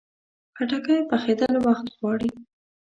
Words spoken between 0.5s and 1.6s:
خټکی پخېدل